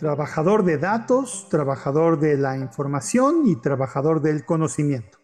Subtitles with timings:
[0.00, 5.18] trabajador de datos, trabajador de la información y trabajador del conocimiento.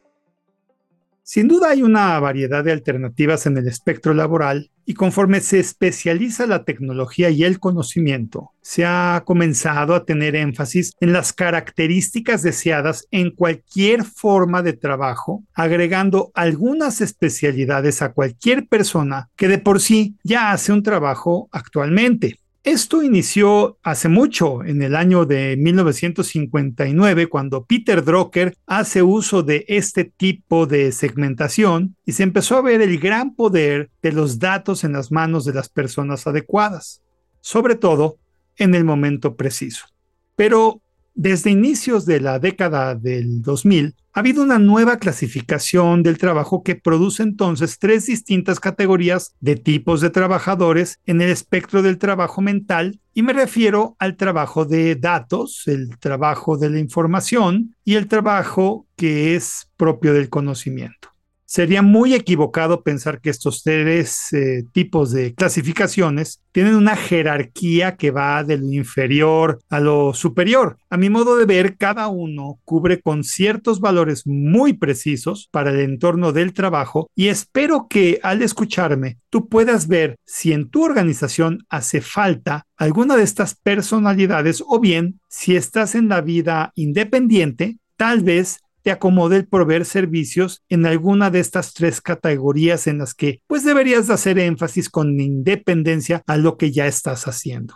[1.22, 6.46] Sin duda hay una variedad de alternativas en el espectro laboral y conforme se especializa
[6.46, 13.08] la tecnología y el conocimiento, se ha comenzado a tener énfasis en las características deseadas
[13.10, 20.16] en cualquier forma de trabajo, agregando algunas especialidades a cualquier persona que de por sí
[20.22, 22.36] ya hace un trabajo actualmente.
[22.66, 29.64] Esto inició hace mucho, en el año de 1959, cuando Peter Drucker hace uso de
[29.68, 34.82] este tipo de segmentación y se empezó a ver el gran poder de los datos
[34.82, 37.04] en las manos de las personas adecuadas,
[37.40, 38.18] sobre todo
[38.56, 39.86] en el momento preciso.
[40.34, 40.82] Pero
[41.16, 46.76] desde inicios de la década del 2000, ha habido una nueva clasificación del trabajo que
[46.76, 53.00] produce entonces tres distintas categorías de tipos de trabajadores en el espectro del trabajo mental
[53.14, 58.86] y me refiero al trabajo de datos, el trabajo de la información y el trabajo
[58.94, 61.15] que es propio del conocimiento.
[61.46, 68.10] Sería muy equivocado pensar que estos tres eh, tipos de clasificaciones tienen una jerarquía que
[68.10, 70.78] va de lo inferior a lo superior.
[70.90, 75.78] A mi modo de ver, cada uno cubre con ciertos valores muy precisos para el
[75.80, 81.64] entorno del trabajo y espero que al escucharme tú puedas ver si en tu organización
[81.68, 88.22] hace falta alguna de estas personalidades o bien si estás en la vida independiente, tal
[88.22, 93.40] vez te acomode el proveer servicios en alguna de estas tres categorías en las que
[93.48, 97.74] pues deberías de hacer énfasis con independencia a lo que ya estás haciendo.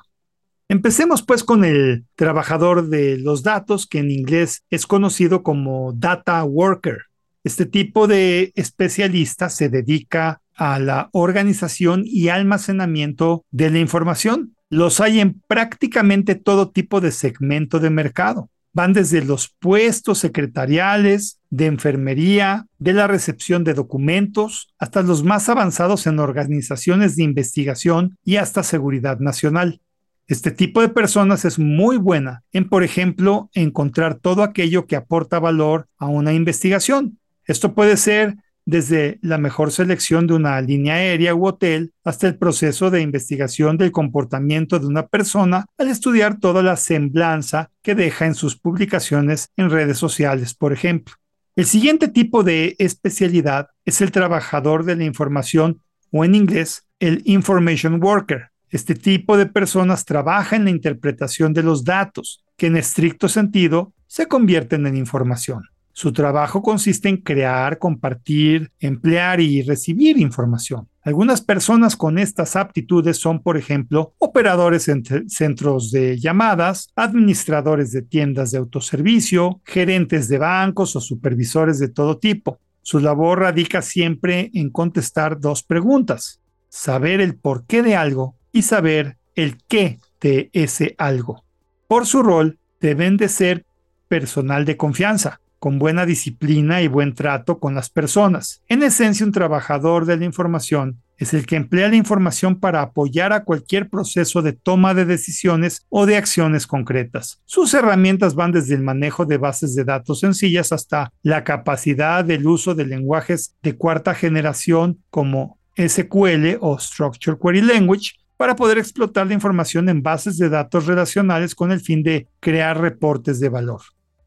[0.69, 6.45] Empecemos pues con el trabajador de los datos que en inglés es conocido como data
[6.45, 6.99] worker.
[7.43, 14.55] Este tipo de especialista se dedica a la organización y almacenamiento de la información.
[14.69, 18.49] Los hay en prácticamente todo tipo de segmento de mercado.
[18.73, 25.49] Van desde los puestos secretariales, de enfermería, de la recepción de documentos, hasta los más
[25.49, 29.81] avanzados en organizaciones de investigación y hasta seguridad nacional.
[30.29, 35.41] Este tipo de personas es muy buena en, por ejemplo, encontrar todo aquello que aporta
[35.41, 37.19] valor a una investigación.
[37.47, 38.37] Esto puede ser
[38.67, 43.77] desde la mejor selección de una línea aérea u hotel hasta el proceso de investigación
[43.77, 49.49] del comportamiento de una persona al estudiar toda la semblanza que deja en sus publicaciones
[49.57, 51.15] en redes sociales, por ejemplo.
[51.57, 55.83] El siguiente tipo de especialidad es el trabajador de la información
[56.13, 58.51] o en inglés el information worker.
[58.71, 63.93] Este tipo de personas trabaja en la interpretación de los datos, que en estricto sentido
[64.07, 65.65] se convierten en información.
[65.93, 70.89] Su trabajo consiste en crear, compartir, emplear y recibir información.
[71.03, 78.03] Algunas personas con estas aptitudes son, por ejemplo, operadores en centros de llamadas, administradores de
[78.03, 82.59] tiendas de autoservicio, gerentes de bancos o supervisores de todo tipo.
[82.83, 89.17] Su labor radica siempre en contestar dos preguntas, saber el porqué de algo y saber
[89.35, 91.45] el qué de ese algo.
[91.89, 93.65] Por su rol, deben de ser
[94.09, 98.63] personal de confianza, con buena disciplina y buen trato con las personas.
[98.67, 103.35] En esencia, un trabajador de la información es el que emplea la información para apoyar
[103.35, 107.43] a cualquier proceso de toma de decisiones o de acciones concretas.
[107.45, 112.47] Sus herramientas van desde el manejo de bases de datos sencillas hasta la capacidad del
[112.47, 119.27] uso de lenguajes de cuarta generación como SQL o Structured Query Language para poder explotar
[119.27, 123.83] la información en bases de datos relacionales con el fin de crear reportes de valor.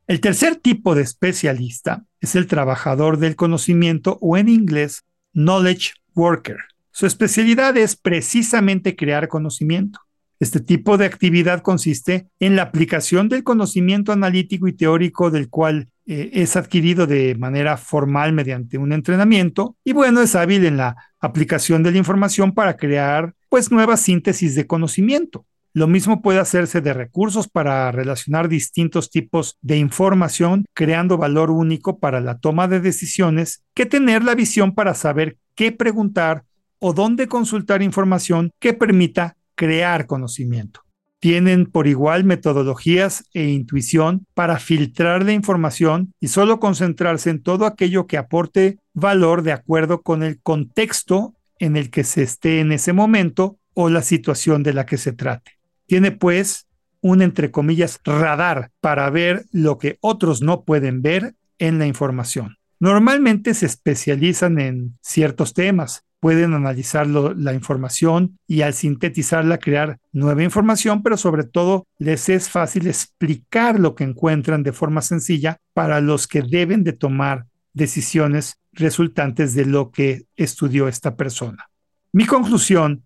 [0.06, 6.58] El tercer tipo de especialista es el trabajador del conocimiento o en inglés knowledge worker.
[6.92, 10.02] Su especialidad es precisamente crear conocimiento.
[10.42, 15.88] Este tipo de actividad consiste en la aplicación del conocimiento analítico y teórico del cual
[16.06, 20.98] eh, es adquirido de manera formal mediante un entrenamiento y bueno, es hábil en la
[21.22, 25.46] aplicación de la información para crear pues nuevas síntesis de conocimiento.
[25.76, 31.98] Lo mismo puede hacerse de recursos para relacionar distintos tipos de información, creando valor único
[31.98, 36.44] para la toma de decisiones, que tener la visión para saber qué preguntar
[36.78, 40.82] o dónde consultar información que permita crear conocimiento.
[41.20, 47.66] Tienen por igual metodologías e intuición para filtrar la información y solo concentrarse en todo
[47.66, 52.72] aquello que aporte valor de acuerdo con el contexto en el que se esté en
[52.72, 55.63] ese momento o la situación de la que se trate.
[55.88, 56.68] Tiene pues
[57.02, 62.58] un, entre comillas, radar para ver lo que otros no pueden ver en la información.
[62.80, 70.44] Normalmente se especializan en ciertos temas, pueden analizar la información y al sintetizarla crear nueva
[70.44, 76.00] información, pero sobre todo les es fácil explicar lo que encuentran de forma sencilla para
[76.00, 81.70] los que deben de tomar decisiones resultantes de lo que estudió esta persona.
[82.14, 83.04] Mi conclusión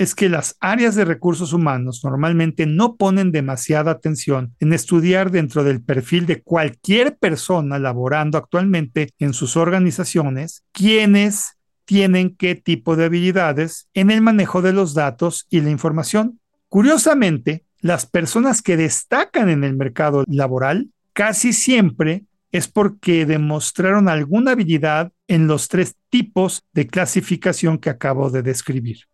[0.00, 5.62] es que las áreas de recursos humanos normalmente no ponen demasiada atención en estudiar dentro
[5.62, 13.04] del perfil de cualquier persona laborando actualmente en sus organizaciones quiénes tienen qué tipo de
[13.04, 16.40] habilidades en el manejo de los datos y la información.
[16.70, 24.52] Curiosamente, las personas que destacan en el mercado laboral casi siempre es porque demostraron alguna
[24.52, 29.10] habilidad en los tres tipos de clasificación que acabo de describir.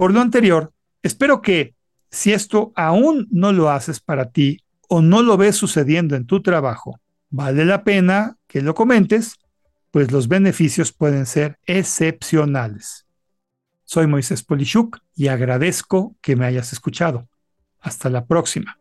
[0.00, 1.74] Por lo anterior, espero que
[2.10, 4.56] si esto aún no lo haces para ti
[4.88, 6.98] o no lo ves sucediendo en tu trabajo,
[7.28, 9.34] vale la pena que lo comentes,
[9.90, 13.04] pues los beneficios pueden ser excepcionales.
[13.84, 17.28] Soy Moisés Polishuk y agradezco que me hayas escuchado.
[17.78, 18.79] Hasta la próxima.